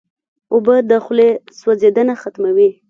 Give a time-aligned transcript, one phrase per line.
[0.53, 1.29] اوبه د خولې
[1.59, 2.69] سوځېدنه ختموي.